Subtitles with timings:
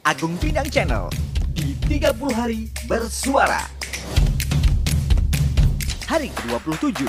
[0.00, 1.12] Agung Pinang Channel
[1.52, 3.68] di 30 hari bersuara.
[6.08, 7.04] Hari ke-27.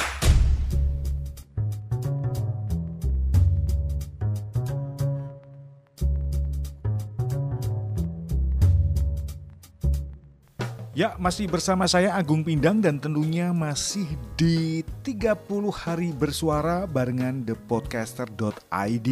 [10.92, 14.04] Ya, masih bersama saya Agung Pindang dan tentunya masih
[14.36, 15.40] di 30
[15.72, 19.10] hari bersuara barengan thepodcaster.id.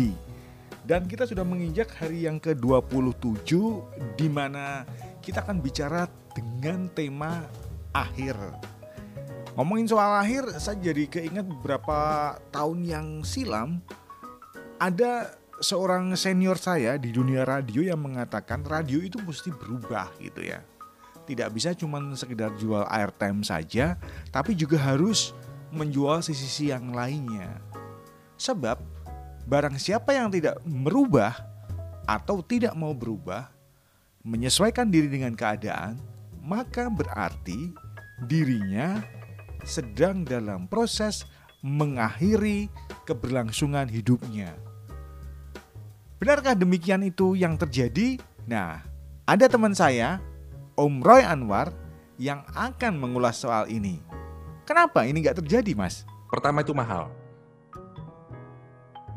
[0.90, 3.46] Dan kita sudah menginjak hari yang ke-27
[4.18, 4.89] di mana
[5.21, 7.46] kita akan bicara dengan tema
[7.93, 8.34] akhir.
[9.54, 13.86] Ngomongin soal akhir, saya jadi keinget beberapa tahun yang silam
[14.82, 20.64] ada seorang senior saya di dunia radio yang mengatakan radio itu mesti berubah gitu ya
[21.30, 23.94] tidak bisa cuma sekedar jual airtime saja,
[24.33, 25.38] tapi juga harus
[25.69, 27.61] menjual sisi-sisi yang lainnya.
[28.42, 28.82] Sebab
[29.50, 31.34] barang siapa yang tidak merubah
[32.06, 33.50] atau tidak mau berubah,
[34.22, 35.97] menyesuaikan diri dengan keadaan,
[36.38, 37.73] maka berarti
[38.30, 39.02] dirinya
[39.66, 41.25] sedang dalam proses
[41.66, 42.69] mengakhiri
[43.09, 44.53] keberlangsungan hidupnya.
[46.22, 48.22] Benarkah demikian itu yang terjadi?
[48.45, 48.86] Nah,
[49.25, 50.22] ada teman saya
[50.78, 51.73] Om Roy Anwar
[52.22, 53.97] yang akan mengulas soal ini.
[54.67, 56.06] Kenapa ini nggak terjadi, Mas?
[56.30, 57.09] Pertama itu mahal.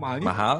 [0.02, 0.26] Mahalnya?
[0.26, 0.56] Mahal.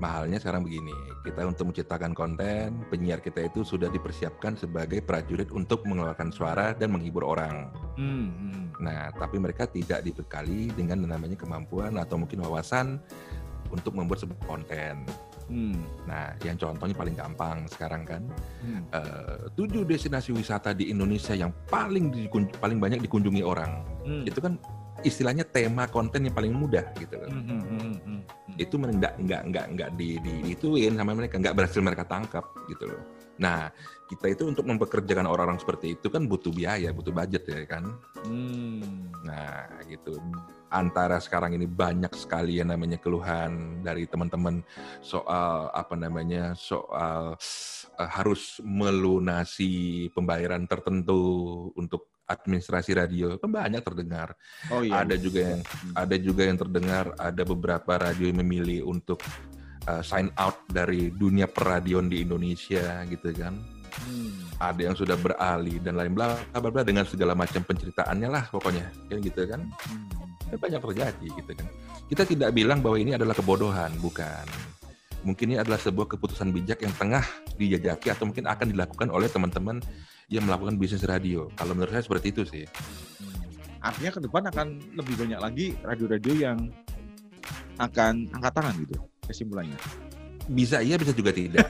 [0.00, 0.96] Mahalnya sekarang begini,
[1.28, 6.88] kita untuk menciptakan konten, penyiar kita itu sudah dipersiapkan sebagai prajurit untuk mengeluarkan suara dan
[6.88, 7.68] menghibur orang.
[8.00, 8.64] Hmm, hmm.
[8.80, 12.96] Nah, tapi mereka tidak dibekali dengan namanya kemampuan atau mungkin wawasan
[13.68, 15.04] untuk membuat sebuah konten.
[15.52, 15.84] Hmm.
[16.08, 18.24] Nah, yang contohnya paling gampang sekarang kan,
[18.64, 18.88] Hmm.
[18.88, 22.08] eh, tujuh destinasi wisata di Indonesia yang paling
[22.56, 23.84] paling banyak dikunjungi orang.
[24.00, 24.24] Hmm.
[24.24, 24.56] Itu kan
[25.02, 27.30] istilahnya tema konten yang paling mudah gitu loh.
[27.30, 28.20] Hmm, hmm.
[28.60, 32.84] Itu enggak enggak enggak enggak di, di ituin sama mereka, enggak berhasil mereka tangkap gitu
[32.90, 33.02] loh.
[33.40, 33.72] Nah,
[34.04, 37.88] kita itu untuk mempekerjakan orang-orang seperti itu kan butuh biaya, butuh budget ya kan.
[38.28, 39.08] Hmm.
[39.24, 40.20] Nah, gitu.
[40.70, 44.62] Antara sekarang ini banyak sekali yang namanya keluhan dari teman-teman
[45.02, 47.34] soal apa namanya soal
[47.96, 51.18] eh, harus melunasi pembayaran tertentu
[51.74, 54.38] untuk administrasi radio kan banyak terdengar.
[54.70, 55.02] Oh iya.
[55.02, 55.60] Ada juga yang
[55.98, 59.18] ada juga yang terdengar ada beberapa radio yang memilih untuk
[59.90, 63.58] uh, sign out dari dunia peradion di Indonesia gitu kan.
[63.90, 64.30] Hmm.
[64.62, 68.86] Ada yang sudah beralih dan lain bla bla bla dengan segala macam penceritaannya lah pokoknya
[69.10, 69.60] kan gitu kan.
[69.66, 70.08] Hmm.
[70.54, 71.66] Kan banyak terjadi gitu kan.
[72.06, 74.46] Kita tidak bilang bahwa ini adalah kebodohan, bukan.
[75.20, 77.24] Mungkin ini adalah sebuah keputusan bijak yang tengah
[77.60, 79.84] dijajaki atau mungkin akan dilakukan oleh teman-teman
[80.32, 81.50] yang melakukan bisnis radio.
[81.58, 82.64] Kalau menurut saya seperti itu sih.
[83.80, 84.66] Artinya ke depan akan
[84.96, 86.58] lebih banyak lagi radio-radio yang
[87.80, 89.78] akan angkat tangan gitu kesimpulannya.
[90.50, 91.64] Bisa iya, bisa juga tidak.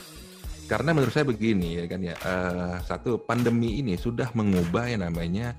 [0.70, 5.56] Karena menurut saya begini ya kan ya, eh, satu pandemi ini sudah mengubah yang namanya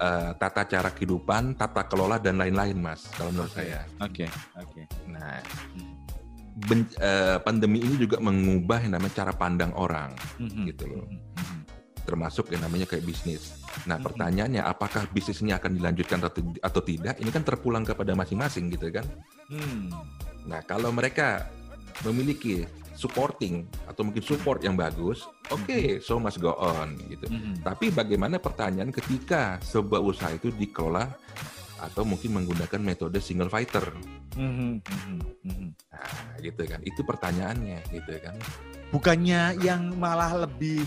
[0.00, 3.04] eh, tata cara kehidupan, tata kelola dan lain-lain, mas.
[3.12, 3.84] Kalau menurut saya.
[4.00, 4.24] Oke,
[4.56, 4.88] oke.
[5.12, 5.44] Nah,
[6.56, 11.04] ben- eh, pandemi ini juga mengubah yang namanya cara pandang orang, Hmm, gitu loh.
[12.06, 13.58] termasuk yang namanya kayak bisnis.
[13.82, 14.06] Nah, Mhm.
[14.06, 17.18] pertanyaannya apakah bisnis ini akan dilanjutkan atau, atau tidak?
[17.18, 19.02] Ini kan terpulang kepada masing-masing, gitu kan?
[19.50, 19.90] Hmm.
[20.46, 21.50] Nah, kalau mereka
[22.06, 22.62] memiliki
[22.94, 27.26] supporting atau mungkin support yang bagus, oke, so must go on gitu.
[27.28, 27.58] Hmm.
[27.60, 31.10] Tapi bagaimana pertanyaan ketika sebuah usaha itu dikelola
[31.80, 33.84] atau mungkin menggunakan metode single fighter?
[34.36, 35.68] Hmm, hmm, hmm.
[35.92, 36.80] Nah, gitu kan.
[36.84, 38.36] Itu pertanyaannya, gitu kan.
[38.92, 40.84] Bukannya yang malah lebih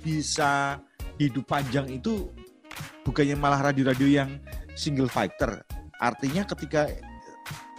[0.00, 0.80] bisa
[1.20, 2.32] hidup panjang itu
[3.04, 4.30] bukannya malah radio-radio yang
[4.76, 5.64] single fighter.
[6.00, 6.88] Artinya ketika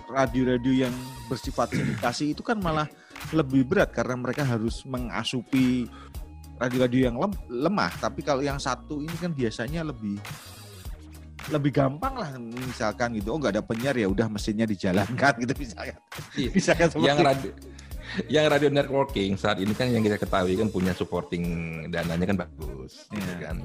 [0.09, 0.93] radio-radio yang
[1.25, 2.85] bersifat sindikasi itu kan malah
[3.33, 5.85] lebih berat karena mereka harus mengasupi
[6.61, 7.91] radio-radio yang lem- lemah.
[7.97, 10.21] Tapi kalau yang satu ini kan biasanya lebih
[11.49, 13.33] lebih gampang lah misalkan gitu.
[13.33, 15.97] Oh nggak ada penyiar ya udah mesinnya dijalankan gitu misalkan.
[16.37, 16.49] Iya.
[16.57, 17.51] Misalkan seperti yang radio
[18.27, 21.43] yang radio networking saat ini kan yang kita ketahui kan punya supporting
[21.87, 23.47] dananya kan bagus gitu Iya.
[23.47, 23.57] kan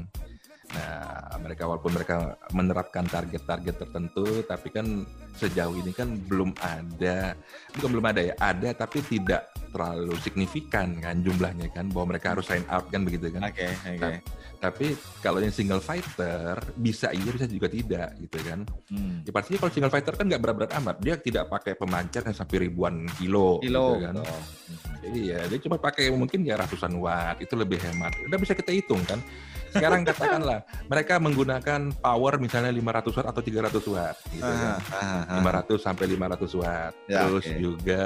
[0.75, 5.07] nah mereka walaupun mereka menerapkan target-target tertentu tapi kan
[5.39, 7.39] sejauh ini kan belum ada
[7.79, 12.49] bukan belum ada ya ada tapi tidak terlalu signifikan kan jumlahnya kan bahwa mereka harus
[12.49, 14.19] sign out kan begitu kan Oke, oke.
[14.59, 19.27] tapi kalau yang single fighter bisa iya bisa juga tidak gitu kan Hmm.
[19.27, 20.97] Ya pastinya kalau single fighter kan nggak berat-berat amat.
[21.03, 23.59] Dia tidak pakai pemancar yang sampai ribuan kilo.
[23.59, 24.15] Kilo gitu kan.
[24.23, 24.41] betul.
[25.03, 27.43] Jadi ya dia cuma pakai mungkin ya ratusan watt.
[27.43, 28.15] Itu lebih hemat.
[28.31, 29.19] Udah bisa kita hitung kan.
[29.79, 34.79] Sekarang katakanlah mereka menggunakan power misalnya 500 watt atau 300 watt gitu kan.
[34.93, 35.63] Ah, ah, ah.
[35.65, 36.93] 500 sampai 500 watt.
[37.07, 37.59] Ya, Terus oke.
[37.61, 38.03] juga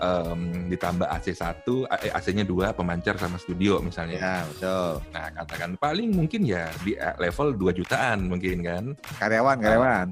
[0.00, 0.40] em,
[0.72, 4.18] ditambah AC 1, eh, AC-nya 2 pemancar sama studio misalnya.
[4.18, 4.90] Ya, betul.
[5.12, 8.84] Nah, katakan paling mungkin ya di eh, level 2 jutaan mungkin kan.
[9.20, 10.08] Karyawan, karyawan.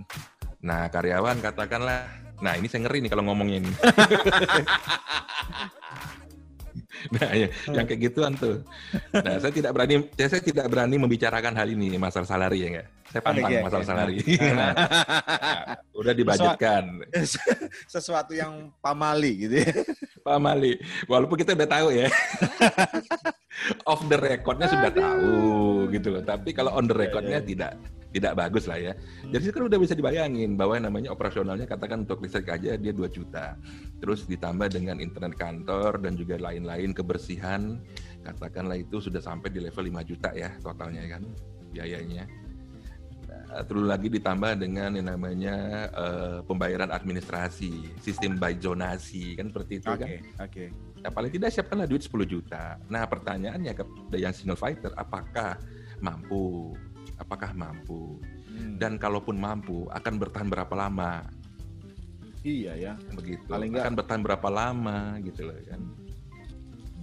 [0.62, 3.70] Nah, karyawan katakanlah Nah, ini saya ngeri nih kalau ngomongnya ini.
[7.14, 8.60] nah, ya, yang kayak gituan tuh.
[9.16, 12.86] Nah, saya tidak berani saya, saya tidak berani membicarakan hal ini masalah salari ya enggak.
[13.12, 13.66] Saya pantang Oke, oke.
[13.68, 14.16] masalah salari.
[14.40, 14.52] Nah.
[14.56, 14.72] Nah,
[16.00, 16.84] udah dibajetkan.
[17.92, 19.72] Sesuatu yang pamali gitu ya.
[20.22, 20.78] Pak Mali,
[21.10, 22.06] walaupun kita udah tahu ya,
[23.90, 25.34] off the recordnya sudah tahu
[25.90, 26.22] gitu loh.
[26.22, 27.44] Tapi kalau on the recordnya ya.
[27.44, 27.72] tidak
[28.12, 28.92] tidak bagus lah ya.
[29.32, 33.08] Jadi kan udah bisa dibayangin bahwa yang namanya operasionalnya katakan untuk listrik aja dia 2
[33.08, 33.56] juta.
[33.98, 37.80] Terus ditambah dengan internet kantor dan juga lain-lain kebersihan,
[38.20, 41.24] katakanlah itu sudah sampai di level 5 juta ya totalnya kan
[41.72, 42.28] biayanya.
[43.32, 49.80] Nah, Terus lagi ditambah dengan yang namanya eh, pembayaran administrasi, sistem by zonasi kan seperti
[49.80, 50.08] itu kan.
[50.08, 50.64] Oke, oke.
[51.02, 52.78] Nah, paling tidak siapkanlah duit 10 juta.
[52.86, 55.58] Nah, pertanyaannya kepada yang single fighter, apakah
[55.98, 56.76] mampu?
[57.22, 58.18] Apakah mampu?
[58.50, 58.76] Hmm.
[58.82, 61.22] Dan kalaupun mampu, akan bertahan berapa lama?
[62.42, 62.92] iya ya.
[63.14, 63.46] Begitu.
[63.46, 65.82] Paling akan bertahan berapa lama gitu loh kan.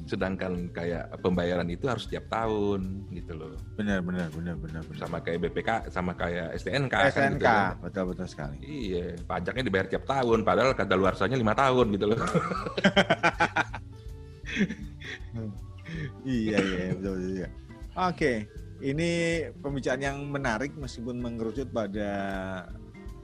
[0.03, 3.55] Sedangkan kayak pembayaran itu harus setiap tahun gitu loh.
[3.79, 4.99] Benar, benar, benar, benar, benar.
[4.99, 6.91] Sama kayak BPK, sama kayak STNK.
[6.91, 7.79] kan SNK, gitu kan.
[7.79, 8.57] betul betul sekali.
[8.59, 12.19] Iya, pajaknya dibayar tiap tahun, padahal kadaluarsanya lima tahun gitu loh.
[16.21, 17.33] Iya, iya, betul betul.
[17.33, 17.47] iya.
[17.97, 18.33] Oke,
[18.79, 19.09] ini
[19.59, 22.11] pembicaraan yang menarik meskipun mengerucut pada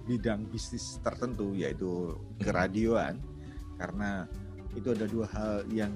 [0.06, 2.14] bidang bisnis tertentu yaitu
[2.44, 3.18] keradioan
[3.80, 4.30] karena
[4.76, 5.92] itu ada dua hal yang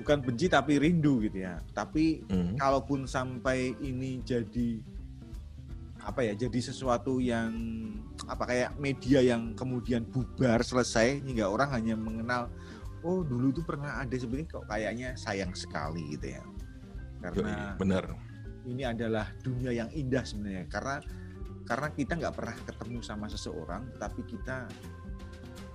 [0.00, 1.60] bukan benci tapi rindu gitu ya.
[1.76, 2.56] Tapi Hmm.
[2.56, 4.80] kalaupun sampai ini jadi
[6.00, 7.52] apa ya jadi sesuatu yang
[8.24, 12.48] apa kayak media yang kemudian bubar selesai hingga orang hanya mengenal
[13.04, 16.42] oh dulu tuh pernah ada sebenarnya kok kayaknya sayang sekali gitu ya
[17.20, 18.04] karena Yoi, bener.
[18.66, 20.96] ini adalah dunia yang indah sebenarnya karena
[21.68, 24.66] karena kita nggak pernah ketemu sama seseorang tapi kita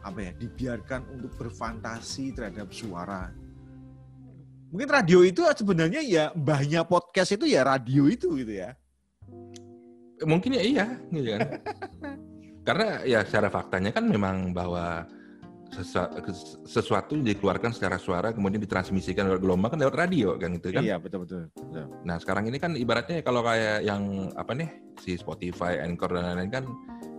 [0.06, 3.30] apa ya dibiarkan untuk berfantasi terhadap suara
[4.70, 8.76] mungkin radio itu sebenarnya ya mbahnya podcast itu ya radio itu gitu ya
[10.24, 11.42] Mungkin ya iya, gitu kan.
[12.68, 15.04] Karena ya secara faktanya kan memang bahwa
[16.66, 20.84] sesuatu yang dikeluarkan secara suara kemudian ditransmisikan lewat gelombang kan lewat radio kan gitu kan.
[20.86, 21.86] iya betul betul, betul.
[22.08, 24.70] Nah sekarang ini kan ibaratnya kalau kayak yang apa nih
[25.04, 26.66] si Spotify, Anchor dan lain-lain kan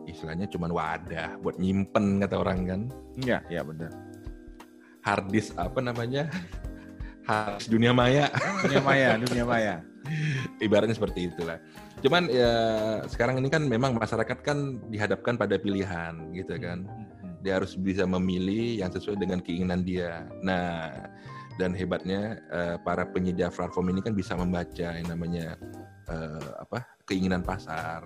[0.09, 2.81] istilahnya cuman wadah buat nyimpen kata orang kan.
[3.21, 3.93] iya iya benar
[5.07, 6.27] Hard disk apa namanya?
[7.29, 8.27] Hard dunia maya.
[8.65, 9.75] dunia maya dunia maya
[10.63, 11.59] ibaratnya seperti itulah.
[12.01, 12.53] Cuman ya
[13.09, 16.87] sekarang ini kan memang masyarakat kan dihadapkan pada pilihan gitu kan.
[17.47, 20.27] Dia harus bisa memilih yang sesuai dengan keinginan dia.
[20.43, 20.91] Nah,
[21.57, 25.55] dan hebatnya eh, para penyedia platform ini kan bisa membaca yang namanya
[26.11, 28.03] eh, apa keinginan pasar.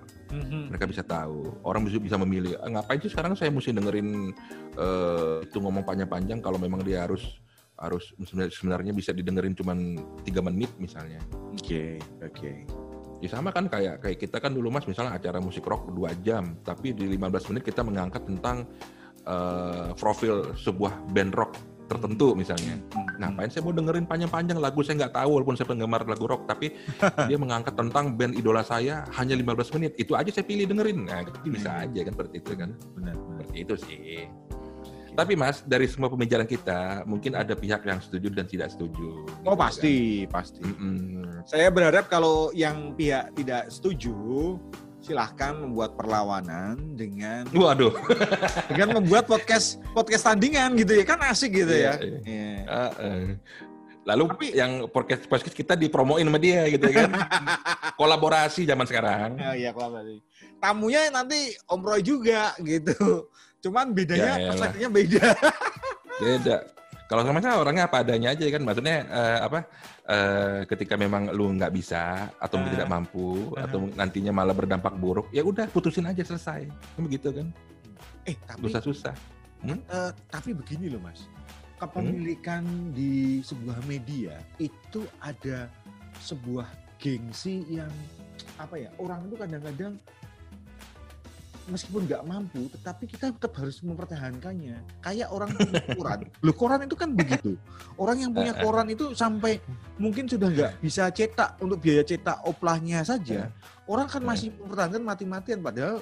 [0.69, 1.57] Mereka bisa tahu.
[1.65, 2.53] Orang bisa bisa memilih.
[2.61, 4.29] "Ah, ngapain sih sekarang saya mesti dengerin
[4.77, 7.41] eh, itu ngomong panjang-panjang kalau memang dia harus
[7.81, 8.13] harus
[8.53, 11.17] sebenarnya- bisa didengerin cuman tiga menit misalnya.
[11.49, 12.53] oke oke
[13.21, 16.57] Ya sama kan kayak kayak kita kan dulu Mas misalnya acara musik rock 2 jam,
[16.65, 18.65] tapi di 15 menit kita mengangkat tentang
[19.25, 21.53] eh, profil sebuah band rock
[21.85, 22.79] tertentu misalnya.
[23.19, 26.47] Nah, Ngapain saya mau dengerin panjang-panjang lagu saya nggak tahu walaupun saya penggemar lagu rock,
[26.47, 26.71] tapi
[27.27, 29.91] dia mengangkat tentang band idola saya hanya 15 menit.
[29.99, 31.03] Itu aja saya pilih dengerin.
[31.03, 31.83] Nah, itu bisa Hmm.
[31.83, 32.69] aja kan seperti itu kan.
[32.95, 34.03] benar benar Seperti itu sih.
[35.11, 39.27] Tapi Mas, dari semua pembicaraan kita, mungkin ada pihak yang setuju dan tidak setuju.
[39.27, 39.59] oh Gitu kan.
[39.59, 39.95] pasti
[40.31, 41.43] pasti Mm-mm.
[41.43, 44.55] Saya berharap kalau yang pihak tidak setuju,
[45.01, 47.89] silahkan membuat perlawanan dengan Waduh.
[48.69, 51.93] dengan membuat podcast podcast tandingan gitu ya kan asik gitu Iya, ya.
[51.99, 52.19] iya.
[52.21, 52.53] Iya.
[52.69, 53.25] Ah, eh.
[54.01, 57.09] Lalu yang podcast podcast kita dipromoin sama dia gitu kan.
[58.01, 59.37] Kolaborasi zaman sekarang.
[59.37, 60.17] Ya, iya kalau tadi.
[60.57, 63.29] Tamunya nanti Om Roy juga gitu.
[63.61, 64.49] Cuman bedanya Ya, elah.
[64.57, 65.27] perspektifnya beda.
[66.21, 66.57] Beda.
[67.11, 68.63] Kalau sama saya orangnya apa adanya aja kan.
[68.63, 69.59] Maksudnya eh, apa?
[70.07, 72.77] eh, ketika memang lu nggak bisa atau mungkin Ah.
[72.79, 73.67] tidak mampu Ah.
[73.67, 76.71] atau nantinya malah berdampak buruk, ya udah putusin aja selesai.
[76.71, 77.51] Kan begitu kan.
[78.23, 79.15] Eh tapi Susah-susah.
[79.67, 81.27] eh, tapi begini loh Mas.
[81.77, 82.63] Kepemilikan
[82.93, 85.67] di sebuah media itu ada
[86.21, 87.89] sebuah gengsi yang
[88.55, 89.97] apa ya orang itu kadang-kadang
[91.67, 94.81] meskipun nggak mampu, tetapi kita tetap harus mempertahankannya.
[94.99, 96.19] Kayak orang punya koran.
[96.41, 97.53] Loh koran itu kan begitu.
[97.95, 99.61] Orang yang punya koran itu sampai
[99.99, 103.51] mungkin sudah nggak bisa cetak untuk biaya cetak oplahnya saja.
[103.85, 106.01] Orang kan masih mempertahankan mati-matian padahal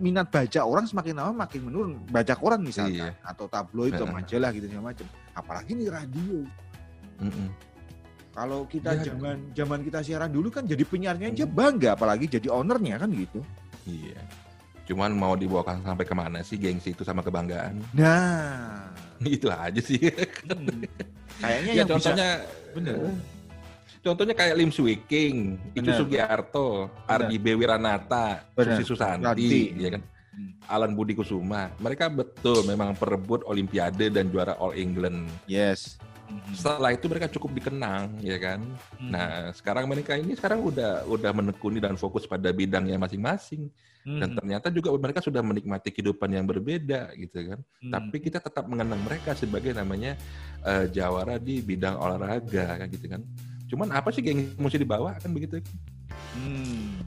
[0.00, 1.92] minat baca orang semakin lama makin menurun.
[2.10, 5.06] Baca koran misalnya atau tabloid atau majalah gitu segala macam.
[5.36, 6.42] Apalagi di radio.
[7.22, 7.48] Mm-mm.
[8.32, 9.12] Kalau kita Ya.
[9.12, 13.44] zaman zaman kita siaran dulu kan jadi penyiarnya aja bangga apalagi jadi ownernya kan gitu.
[13.84, 14.18] Iya.
[14.92, 17.80] Cuman mau dibawakan sampai ke mana sih gengsi itu sama kebanggaan?
[17.96, 18.92] Nah,
[19.24, 19.96] itu aja sih.
[19.96, 20.84] hmm,
[21.40, 22.28] kayaknya ya yang bisa contohnya
[22.76, 22.96] bener.
[24.02, 25.96] Contohnya kayak Lim Swee King, Itu Bener.
[25.96, 27.56] Sugiarto, Ardi B.
[27.56, 28.76] Wiranata, Bener.
[28.76, 29.62] Susi Susanti, Susanti.
[29.80, 30.02] ya kan?
[30.34, 30.50] Hmm.
[30.68, 31.72] Alan Budi Kusuma.
[31.80, 35.30] Mereka betul memang perebut Olimpiade dan juara All England.
[35.48, 36.02] Yes.
[36.52, 38.60] Setelah itu mereka cukup dikenang, ya kan?
[38.98, 39.10] Hmm.
[39.10, 43.72] Nah, sekarang mereka ini sekarang udah udah menekuni dan fokus pada bidangnya masing-masing.
[44.02, 44.18] Hmm.
[44.18, 47.58] Dan ternyata juga mereka sudah menikmati kehidupan yang berbeda, gitu kan?
[47.80, 47.92] Hmm.
[47.94, 50.18] Tapi kita tetap mengenang mereka sebagai namanya
[50.66, 53.22] eh, jawara di bidang olahraga, kan gitu kan?
[53.72, 55.62] Cuman apa sih yang mesti dibawa kan begitu?
[56.36, 57.00] Hmm.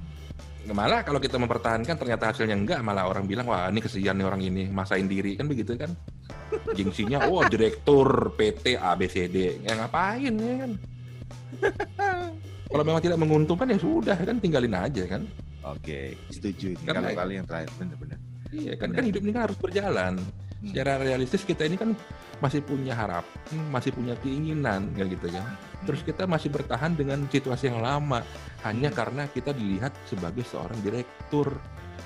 [0.66, 4.42] Malah kalau kita mempertahankan ternyata hasilnya enggak, malah orang bilang wah ini kesian nih orang
[4.42, 5.94] ini masain diri kan begitu kan?
[6.72, 10.72] Gengsinya, wah direktur PT ABCD, ya ngapain ya kan?
[12.72, 15.24] Kalau memang tidak menguntungkan ya sudah kan tinggalin aja kan?
[15.66, 18.20] Oke, setuju ini Karena- kalau kali yang terakhir benar-benar.
[18.54, 18.98] Iya kan, Benar.
[19.02, 20.14] kan hidup ini kan harus berjalan.
[20.22, 20.68] Hmm.
[20.72, 21.90] Secara realistis kita ini kan
[22.38, 23.34] masih punya harapan,
[23.74, 25.46] masih punya keinginan kan gitu kan.
[25.86, 28.22] Terus kita masih bertahan dengan situasi yang lama
[28.62, 28.98] hanya Hmm.
[28.98, 31.58] karena kita dilihat sebagai seorang direktur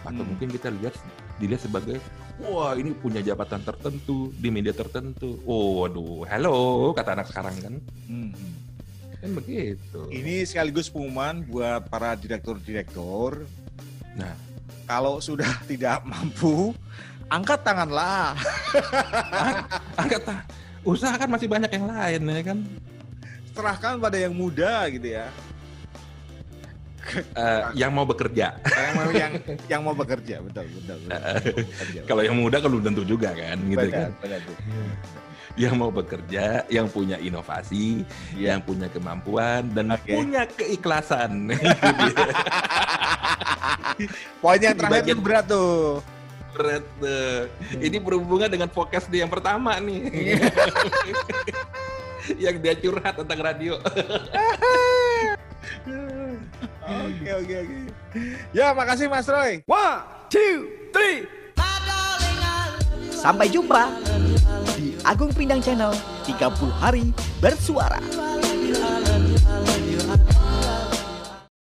[0.04, 0.30] atau Hmm.
[0.32, 0.96] mungkin kita lihat
[1.40, 1.98] dilihat sebagai
[2.40, 5.40] wah ini punya jabatan tertentu di media tertentu.
[5.44, 7.76] Oh, waduh, halo kata anak sekarang kan.
[8.08, 8.32] Hmm.
[9.20, 10.00] Kan begitu.
[10.08, 13.44] Ini sekaligus pengumuman buat para direktur-direktur.
[14.16, 14.36] Nah.
[14.90, 16.74] kalau sudah tidak mampu,
[17.30, 18.34] angkat tanganlah.
[19.94, 20.42] Angkat ah,
[20.82, 22.60] usaha kan masih banyak yang lain ya kan.
[23.54, 25.30] Serahkan pada yang muda gitu ya.
[27.10, 28.58] Eh, yang mau bekerja.
[28.62, 29.32] Yang mau yang
[29.66, 30.98] yang mau bekerja, betul betul.
[31.02, 31.64] betul.
[31.66, 32.00] Bekerja.
[32.06, 34.10] Kalau yang muda kan belum tentu juga kan gitu kan.
[34.22, 34.94] Benar, benar.
[35.58, 38.56] yang mau bekerja, yang punya inovasi, Iya.
[38.56, 40.16] yang punya kemampuan dan Oke.
[40.16, 41.52] punya keikhlasan.
[41.52, 41.60] Itu.
[44.40, 46.00] Poin yang terakhir Bagian- tuh berat tuh.
[46.56, 47.36] Berat tuh.
[47.76, 50.40] Ini berhubungan dengan podcast dia yang pertama nih.
[52.44, 53.76] yang dia curhat tentang radio.
[56.90, 57.78] Oke oke oke.
[58.50, 59.62] Ya makasih Mas Roy.
[59.70, 59.98] One,
[60.34, 61.30] two, three.
[63.14, 63.92] Sampai jumpa
[64.80, 65.92] di Agung Pindang Channel
[66.24, 66.40] 30
[66.80, 67.12] hari
[67.44, 68.29] bersuara.